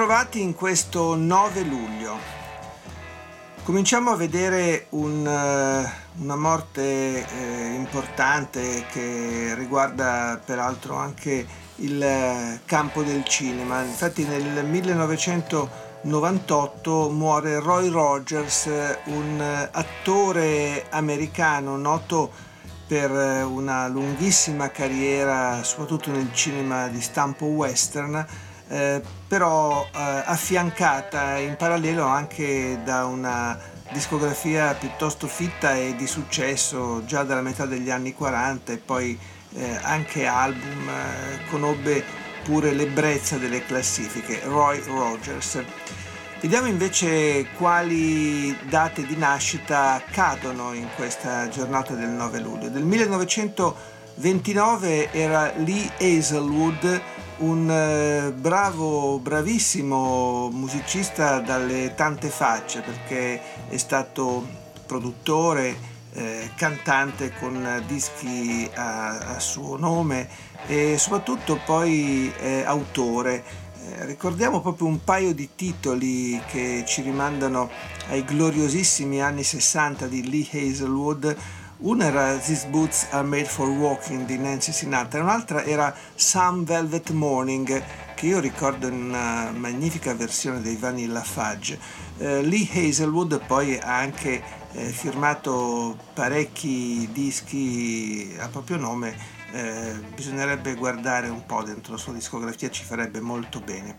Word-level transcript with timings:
Bentrovati 0.00 0.40
in 0.40 0.54
questo 0.54 1.14
9 1.14 1.60
luglio. 1.60 2.16
Cominciamo 3.64 4.12
a 4.12 4.16
vedere 4.16 4.86
un, 4.90 5.26
uh, 5.26 6.22
una 6.22 6.36
morte 6.36 7.26
eh, 7.28 7.74
importante 7.74 8.86
che 8.90 9.54
riguarda 9.54 10.40
peraltro 10.42 10.94
anche 10.94 11.46
il 11.76 12.00
uh, 12.00 12.60
campo 12.64 13.02
del 13.02 13.24
cinema. 13.24 13.82
Infatti 13.82 14.24
nel 14.24 14.64
1998 14.64 17.10
muore 17.10 17.60
Roy 17.60 17.90
Rogers, 17.90 18.70
un 19.04 19.38
uh, 19.38 19.68
attore 19.70 20.86
americano 20.88 21.76
noto 21.76 22.32
per 22.86 23.10
una 23.44 23.86
lunghissima 23.86 24.70
carriera, 24.70 25.62
soprattutto 25.62 26.10
nel 26.10 26.32
cinema 26.32 26.88
di 26.88 27.02
stampo 27.02 27.44
western 27.44 28.48
eh, 28.70 29.02
però 29.26 29.84
eh, 29.84 29.98
affiancata 29.98 31.38
in 31.38 31.56
parallelo 31.56 32.04
anche 32.04 32.78
da 32.84 33.04
una 33.04 33.58
discografia 33.90 34.74
piuttosto 34.74 35.26
fitta 35.26 35.74
e 35.74 35.96
di 35.96 36.06
successo 36.06 37.04
già 37.04 37.24
dalla 37.24 37.42
metà 37.42 37.66
degli 37.66 37.90
anni 37.90 38.14
40 38.14 38.72
e 38.72 38.76
poi 38.76 39.18
eh, 39.54 39.76
anche 39.82 40.26
album, 40.26 40.88
eh, 40.88 41.40
conobbe 41.50 42.04
pure 42.44 42.70
l'ebbrezza 42.72 43.38
delle 43.38 43.64
classifiche, 43.64 44.40
Roy 44.44 44.80
Rogers. 44.84 45.64
Vediamo 46.40 46.68
invece 46.68 47.48
quali 47.56 48.56
date 48.68 49.04
di 49.04 49.16
nascita 49.16 50.00
cadono 50.10 50.72
in 50.72 50.86
questa 50.94 51.48
giornata 51.48 51.94
del 51.94 52.08
9 52.08 52.38
luglio. 52.38 52.68
Del 52.70 52.84
1929 52.84 55.12
era 55.12 55.52
Lee 55.56 55.90
Hazelwood, 55.98 57.02
un 57.40 57.70
eh, 57.70 58.32
bravo, 58.32 59.18
bravissimo 59.18 60.50
musicista 60.50 61.40
dalle 61.40 61.94
tante 61.94 62.28
facce 62.28 62.80
perché 62.80 63.40
è 63.68 63.76
stato 63.76 64.46
produttore, 64.86 65.76
eh, 66.12 66.50
cantante 66.56 67.32
con 67.38 67.82
dischi 67.86 68.68
a, 68.74 69.36
a, 69.36 69.40
suo 69.40 69.76
nome 69.76 70.28
e 70.66 70.98
soprattutto 70.98 71.60
poi 71.64 72.32
eh, 72.40 72.62
autore. 72.64 73.42
Eh, 73.82 74.04
ricordiamo 74.04 74.60
proprio 74.60 74.88
un 74.88 75.02
paio 75.02 75.32
di 75.32 75.50
titoli 75.54 76.40
che 76.46 76.84
ci 76.86 77.00
rimandano 77.00 77.70
ai 78.08 78.24
gloriosissimi 78.24 79.22
anni 79.22 79.42
60 79.42 80.06
di 80.06 80.28
Lee 80.28 80.68
Hazelwood 80.68 81.36
una 81.80 82.06
era 82.06 82.36
These 82.36 82.68
Boots 82.68 83.06
Are 83.10 83.26
Made 83.26 83.46
for 83.46 83.68
Walking 83.68 84.26
di 84.26 84.36
Nancy 84.36 84.72
Sinatra 84.72 85.18
e 85.18 85.22
un'altra 85.22 85.64
era 85.64 85.94
Some 86.14 86.64
Velvet 86.64 87.10
Morning 87.10 87.82
che 88.14 88.26
io 88.26 88.38
ricordo 88.38 88.88
in 88.88 89.02
una 89.02 89.50
magnifica 89.50 90.12
versione 90.12 90.60
dei 90.60 90.76
Vanilla 90.76 91.22
Fudge. 91.22 91.78
Eh, 92.18 92.42
Lee 92.42 92.68
Hazelwood 92.70 93.40
poi 93.46 93.78
ha 93.78 93.96
anche 93.96 94.42
eh, 94.72 94.90
firmato 94.90 95.96
parecchi 96.12 97.08
dischi 97.12 98.36
a 98.38 98.48
proprio 98.48 98.76
nome, 98.76 99.16
eh, 99.52 99.94
bisognerebbe 100.14 100.74
guardare 100.74 101.28
un 101.28 101.46
po' 101.46 101.62
dentro 101.62 101.92
la 101.92 101.98
sua 101.98 102.12
discografia, 102.12 102.68
ci 102.68 102.84
farebbe 102.84 103.20
molto 103.20 103.60
bene. 103.60 103.96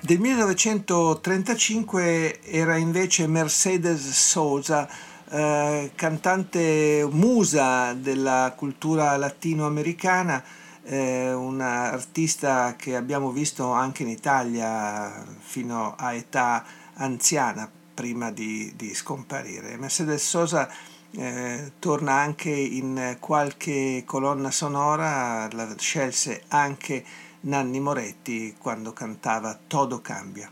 Del 0.00 0.18
1935 0.18 2.40
era 2.42 2.76
invece 2.76 3.26
Mercedes 3.26 4.10
Sosa, 4.10 4.88
eh, 5.30 5.92
cantante 5.94 7.06
musa 7.10 7.92
della 7.92 8.52
cultura 8.56 9.16
latinoamericana, 9.16 10.42
eh, 10.84 11.32
un'artista 11.32 12.74
che 12.76 12.96
abbiamo 12.96 13.30
visto 13.30 13.70
anche 13.72 14.02
in 14.02 14.08
Italia 14.08 15.24
fino 15.38 15.94
a 15.96 16.14
età 16.14 16.64
anziana 16.94 17.70
prima 17.94 18.30
di, 18.30 18.72
di 18.76 18.94
scomparire. 18.94 19.76
Mercedes 19.76 20.26
Sosa 20.26 20.68
eh, 21.10 21.72
torna 21.78 22.12
anche 22.12 22.50
in 22.50 23.16
qualche 23.20 24.02
colonna 24.06 24.50
sonora, 24.50 25.48
la 25.52 25.74
scelse 25.76 26.42
anche 26.48 27.04
Nanni 27.40 27.80
Moretti 27.80 28.54
quando 28.58 28.92
cantava 28.92 29.58
Todo 29.66 30.00
cambia. 30.00 30.50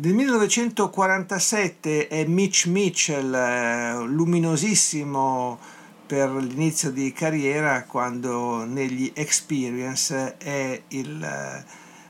Del 0.00 0.14
1947 0.14 2.08
è 2.08 2.24
Mitch 2.24 2.64
Mitchell, 2.68 3.34
eh, 3.34 4.02
luminosissimo 4.06 5.58
per 6.06 6.30
l'inizio 6.36 6.90
di 6.90 7.12
carriera 7.12 7.84
quando 7.84 8.64
negli 8.64 9.12
Experience 9.14 10.38
è 10.38 10.84
il 10.88 11.22
eh, 11.22 11.64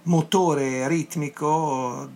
motore 0.05 0.87
ritmico 0.87 2.09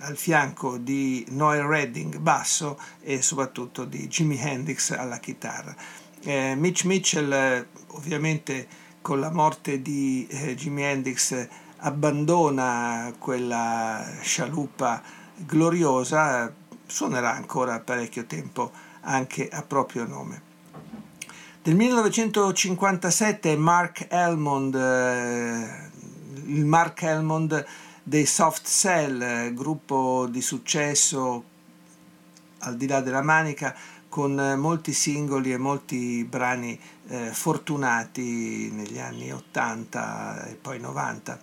al 0.00 0.16
fianco 0.18 0.76
di 0.76 1.24
Noel 1.30 1.62
Redding 1.62 2.18
basso 2.18 2.78
e 3.00 3.22
soprattutto 3.22 3.86
di 3.86 4.06
Jimi 4.08 4.38
Hendrix 4.38 4.90
alla 4.90 5.18
chitarra. 5.20 5.74
Eh, 6.22 6.54
Mitch 6.54 6.84
Mitchell 6.84 7.66
ovviamente 7.86 8.68
con 9.00 9.20
la 9.20 9.30
morte 9.30 9.80
di 9.80 10.26
eh, 10.28 10.54
Jimi 10.54 10.82
Hendrix 10.82 11.48
abbandona 11.82 13.12
quella 13.18 14.04
scialuppa 14.20 15.02
gloriosa, 15.34 16.52
suonerà 16.86 17.32
ancora 17.32 17.80
parecchio 17.80 18.26
tempo 18.26 18.70
anche 19.00 19.48
a 19.48 19.62
proprio 19.62 20.06
nome. 20.06 20.50
Del 21.62 21.76
1957 21.76 23.56
Mark 23.56 24.06
Elmond, 24.08 24.74
eh, 24.74 25.90
il 26.46 26.64
Mark 26.64 27.02
Elmond 27.02 27.64
dei 28.02 28.26
Soft 28.26 28.66
Cell, 28.66 29.52
gruppo 29.54 30.26
di 30.28 30.40
successo 30.40 31.44
al 32.60 32.76
di 32.76 32.86
là 32.86 33.00
della 33.00 33.22
manica, 33.22 33.74
con 34.08 34.34
molti 34.58 34.92
singoli 34.92 35.52
e 35.52 35.56
molti 35.56 36.24
brani 36.24 36.78
eh, 37.08 37.30
fortunati 37.32 38.70
negli 38.70 38.98
anni 38.98 39.32
80 39.32 40.48
e 40.48 40.54
poi 40.54 40.78
90 40.78 41.40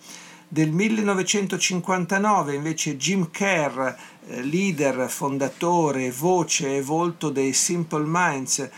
del 0.52 0.72
1959 0.72 2.56
invece 2.56 2.98
Jim 2.98 3.30
Kerr, 3.30 3.80
eh, 3.80 4.42
leader, 4.42 5.08
fondatore, 5.08 6.10
voce 6.12 6.78
e 6.78 6.82
volto 6.82 7.30
dei 7.30 7.54
Simple 7.54 8.06
Minds, 8.08 8.70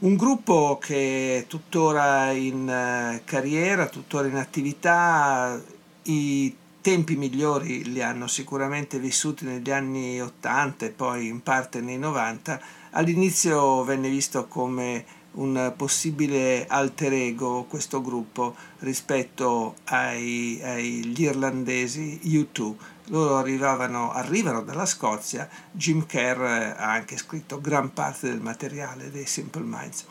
un 0.00 0.16
gruppo 0.16 0.76
che 0.78 1.38
è 1.38 1.46
tuttora 1.46 2.30
in 2.32 2.68
eh, 2.68 3.22
carriera, 3.24 3.86
tuttora 3.86 4.28
in 4.28 4.36
attività, 4.36 5.58
i 6.02 6.54
tempi 6.82 7.16
migliori 7.16 7.90
li 7.90 8.02
hanno 8.02 8.26
sicuramente 8.26 8.98
vissuti 8.98 9.46
negli 9.46 9.70
anni 9.70 10.20
80 10.20 10.84
e 10.84 10.90
poi 10.90 11.26
in 11.26 11.42
parte 11.42 11.80
nei 11.80 11.98
90. 11.98 12.60
All'inizio 12.90 13.82
venne 13.82 14.10
visto 14.10 14.46
come 14.46 15.04
un 15.36 15.72
possibile 15.76 16.66
alter 16.66 17.12
ego 17.12 17.64
questo 17.64 18.00
gruppo 18.00 18.54
rispetto 18.80 19.76
ai, 19.84 20.60
agli 20.62 21.22
irlandesi 21.22 22.20
U2. 22.24 22.74
Loro 23.08 23.36
arrivavano, 23.36 24.12
arrivano 24.12 24.62
dalla 24.62 24.86
Scozia, 24.86 25.48
Jim 25.70 26.06
Kerr 26.06 26.40
ha 26.42 26.90
anche 26.90 27.16
scritto 27.16 27.60
gran 27.60 27.92
parte 27.92 28.28
del 28.28 28.40
materiale 28.40 29.10
dei 29.10 29.26
Simple 29.26 29.62
Minds. 29.64 30.04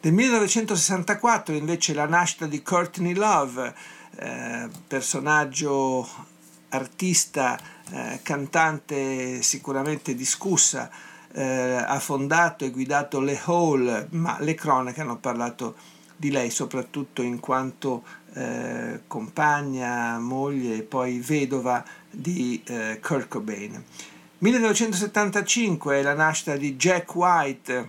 Nel 0.00 0.12
1964 0.14 1.54
invece 1.54 1.94
la 1.94 2.06
nascita 2.06 2.46
di 2.46 2.62
Courtney 2.62 3.14
Love, 3.14 3.72
eh, 4.16 4.68
personaggio 4.88 6.08
artista, 6.70 7.56
eh, 7.90 8.20
cantante 8.22 9.42
sicuramente 9.42 10.14
discussa, 10.14 10.90
eh, 11.32 11.84
ha 11.86 11.98
fondato 11.98 12.64
e 12.64 12.70
guidato 12.70 13.20
le 13.20 13.40
Hall, 13.44 14.08
ma 14.10 14.36
le 14.40 14.54
cronache 14.54 15.00
hanno 15.00 15.18
parlato 15.18 15.74
di 16.16 16.30
lei 16.30 16.50
soprattutto 16.50 17.22
in 17.22 17.40
quanto 17.40 18.04
eh, 18.34 19.00
compagna, 19.06 20.18
moglie 20.18 20.76
e 20.76 20.82
poi 20.82 21.18
vedova 21.18 21.84
di 22.10 22.62
eh, 22.66 23.00
Kurt 23.02 23.28
Cobain. 23.28 23.82
1975 24.38 25.98
è 25.98 26.02
la 26.02 26.14
nascita 26.14 26.56
di 26.56 26.76
Jack 26.76 27.14
White, 27.14 27.88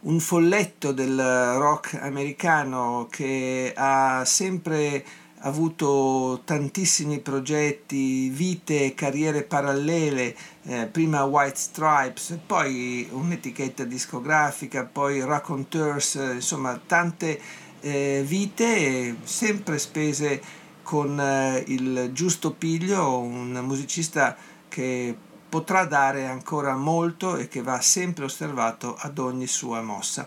un 0.00 0.20
folletto 0.20 0.92
del 0.92 1.16
rock 1.16 1.94
americano 2.00 3.06
che 3.10 3.72
ha 3.76 4.24
sempre 4.24 5.04
avuto 5.40 6.42
tantissimi 6.44 7.20
progetti, 7.20 8.28
vite 8.28 8.84
e 8.84 8.94
carriere 8.94 9.42
parallele, 9.42 10.36
eh, 10.62 10.86
prima 10.86 11.24
White 11.24 11.58
Stripes, 11.58 12.38
poi 12.46 13.08
un'etichetta 13.10 13.84
discografica, 13.84 14.84
poi 14.84 15.24
Raconteurs, 15.24 16.14
insomma 16.34 16.80
tante 16.84 17.40
eh, 17.80 18.22
vite 18.26 19.16
sempre 19.22 19.78
spese 19.78 20.40
con 20.82 21.20
eh, 21.20 21.62
il 21.68 22.10
giusto 22.12 22.52
piglio, 22.52 23.18
un 23.18 23.52
musicista 23.62 24.36
che 24.68 25.16
potrà 25.48 25.84
dare 25.84 26.26
ancora 26.26 26.76
molto 26.76 27.36
e 27.36 27.48
che 27.48 27.62
va 27.62 27.80
sempre 27.80 28.24
osservato 28.24 28.96
ad 28.98 29.18
ogni 29.18 29.46
sua 29.46 29.80
mossa. 29.82 30.26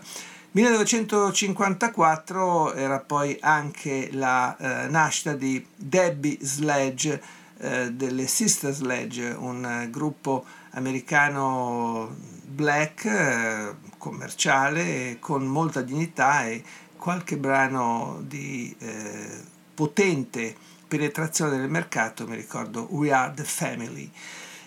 1954 0.52 2.74
era 2.74 3.00
poi 3.00 3.36
anche 3.40 4.10
la 4.12 4.56
eh, 4.56 4.86
nascita 4.88 5.32
di 5.32 5.66
Debbie 5.74 6.36
Sledge 6.42 7.22
eh, 7.56 7.90
delle 7.92 8.26
Sister 8.26 8.74
Sledge, 8.74 9.30
un 9.30 9.64
eh, 9.64 9.88
gruppo 9.88 10.44
americano 10.72 12.14
black 12.44 13.06
eh, 13.06 13.74
commerciale 13.96 15.16
con 15.20 15.46
molta 15.46 15.80
dignità 15.80 16.46
e 16.46 16.62
qualche 16.98 17.38
brano 17.38 18.22
di 18.26 18.76
eh, 18.78 19.40
potente 19.72 20.54
penetrazione 20.86 21.56
nel 21.56 21.70
mercato, 21.70 22.26
mi 22.26 22.36
ricordo 22.36 22.88
We 22.90 23.10
Are 23.10 23.32
the 23.32 23.44
Family. 23.44 24.10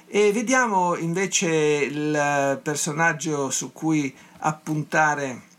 E 0.08 0.32
vediamo 0.32 0.96
invece 0.96 1.48
il 1.48 2.60
personaggio 2.64 3.52
su 3.52 3.72
cui 3.72 4.12
appuntare 4.40 5.54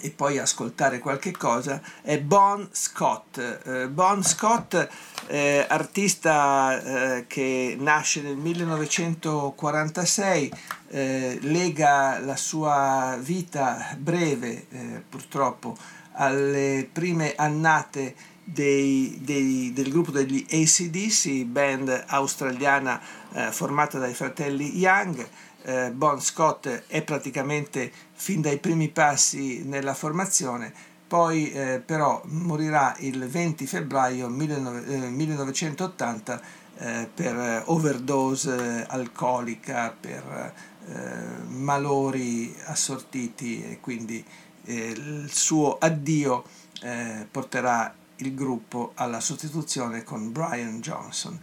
e 0.00 0.10
poi 0.10 0.38
ascoltare 0.38 0.98
qualche 0.98 1.32
cosa 1.32 1.80
è 2.02 2.18
Bon 2.18 2.68
Scott. 2.72 3.38
Eh, 3.64 3.88
bon 3.88 4.22
Scott, 4.22 4.88
eh, 5.26 5.64
artista 5.68 7.16
eh, 7.16 7.26
che 7.26 7.76
nasce 7.78 8.22
nel 8.22 8.36
1946, 8.36 10.52
eh, 10.88 11.38
lega 11.42 12.18
la 12.20 12.36
sua 12.36 13.18
vita 13.20 13.94
breve, 13.98 14.66
eh, 14.70 15.02
purtroppo, 15.08 15.76
alle 16.12 16.88
prime 16.90 17.34
annate 17.36 18.14
dei, 18.44 19.18
dei, 19.22 19.72
del 19.72 19.90
gruppo 19.90 20.12
degli 20.12 20.46
ACDC, 20.48 21.44
band 21.44 22.04
australiana 22.06 23.00
eh, 23.32 23.50
formata 23.50 23.98
dai 23.98 24.14
fratelli 24.14 24.78
Young 24.78 25.28
eh, 25.66 25.90
Bon 25.90 26.20
Scott 26.20 26.84
è 26.86 27.02
praticamente 27.02 27.90
fin 28.12 28.40
dai 28.40 28.58
primi 28.58 28.88
passi 28.88 29.64
nella 29.64 29.94
formazione, 29.94 30.72
poi 31.08 31.50
eh, 31.50 31.82
però 31.84 32.22
morirà 32.26 32.94
il 33.00 33.26
20 33.26 33.66
febbraio 33.66 34.28
1980 34.28 36.40
eh, 36.78 37.10
per 37.12 37.64
overdose 37.66 38.86
alcolica, 38.88 39.92
per 39.98 40.54
eh, 40.86 41.42
malori 41.48 42.54
assortiti 42.66 43.64
e 43.64 43.80
quindi 43.80 44.24
eh, 44.66 44.90
il 44.90 45.28
suo 45.32 45.78
addio 45.78 46.44
eh, 46.82 47.26
porterà 47.28 47.92
il 48.20 48.34
gruppo 48.34 48.92
alla 48.94 49.20
sostituzione 49.20 50.04
con 50.04 50.32
Brian 50.32 50.80
Johnson. 50.80 51.38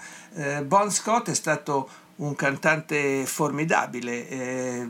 bon 0.65 0.89
Scott 0.89 1.29
è 1.29 1.35
stato 1.35 1.87
un 2.17 2.35
cantante 2.35 3.25
formidabile, 3.25 4.29
eh, 4.29 4.89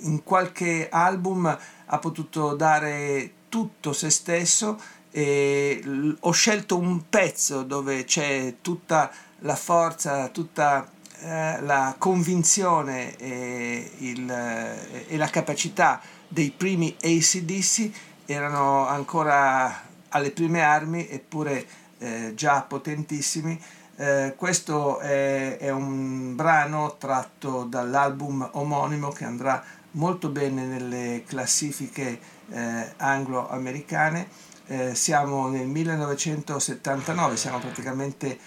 in 0.00 0.22
qualche 0.22 0.88
album 0.88 1.58
ha 1.86 1.98
potuto 1.98 2.54
dare 2.54 3.32
tutto 3.48 3.92
se 3.92 4.10
stesso 4.10 4.80
e 5.10 5.82
ho 6.20 6.30
scelto 6.30 6.78
un 6.78 7.08
pezzo 7.08 7.62
dove 7.62 8.04
c'è 8.04 8.56
tutta 8.60 9.10
la 9.40 9.56
forza, 9.56 10.28
tutta 10.28 10.90
eh, 11.20 11.60
la 11.62 11.94
convinzione 11.98 13.16
e, 13.16 13.90
il, 13.98 14.30
e, 14.30 15.16
la 15.16 15.28
capacità 15.28 16.00
dei 16.28 16.50
primi 16.50 16.94
ACDC 17.00 17.90
erano 18.26 18.86
ancora 18.86 19.86
alle 20.10 20.30
prime 20.30 20.60
armi 20.60 21.08
eppure 21.08 21.66
eh, 21.98 22.32
già 22.34 22.62
potentissimi 22.62 23.58
eh, 24.00 24.34
questo 24.36 25.00
è, 25.00 25.58
è, 25.58 25.70
un 25.70 26.36
brano 26.36 26.96
tratto 26.98 27.64
dall'album 27.64 28.48
omonimo 28.52 29.08
che 29.10 29.24
andrà 29.24 29.60
molto 29.92 30.28
bene 30.28 30.64
nelle 30.66 31.24
classifiche 31.26 32.20
eh, 32.48 32.92
anglo-americane. 32.96 34.28
Eh, 34.68 34.94
siamo 34.94 35.48
nel 35.48 35.66
1979, 35.66 37.36
siamo 37.36 37.58
praticamente 37.58 38.38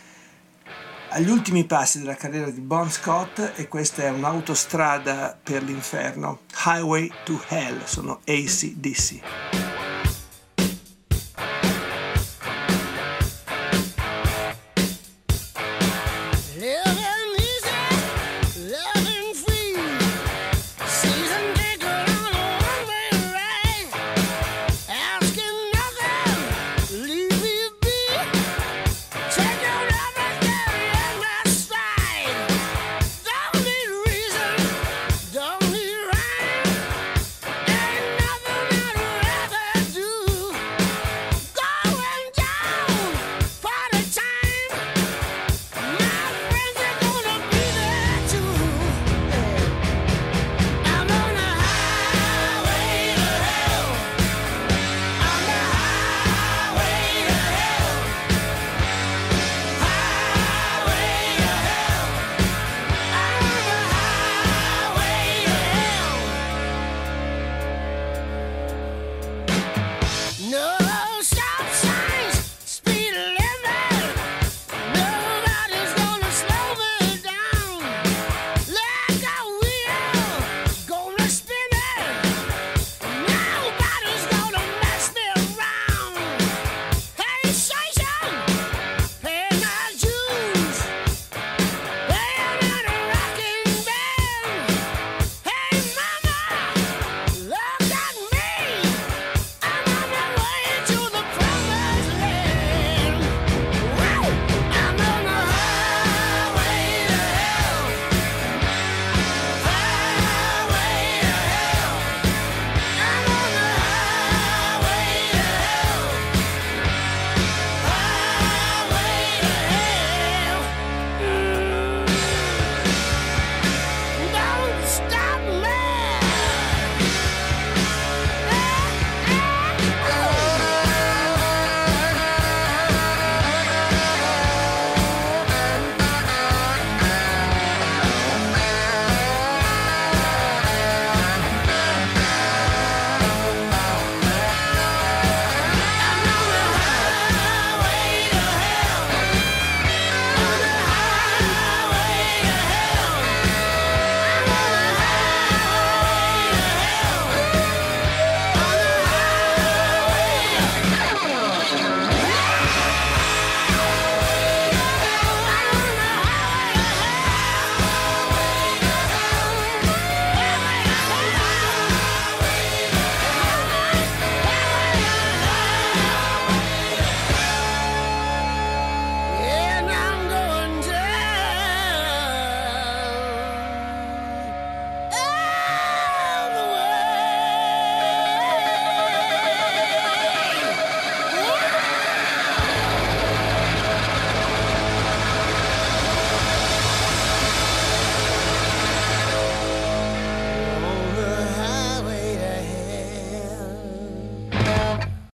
agli 1.09 1.29
ultimi 1.29 1.65
passi 1.65 1.99
della 1.99 2.15
carriera 2.15 2.49
di 2.49 2.61
Bon 2.61 2.89
Scott 2.89 3.51
e 3.55 3.67
questa 3.67 4.03
è 4.03 4.09
un'autostrada 4.09 5.37
per 5.43 5.63
l'inferno, 5.63 6.41
Highway 6.65 7.11
to 7.25 7.43
Hell, 7.49 7.83
sono 7.83 8.21
ACDC. 8.25 9.70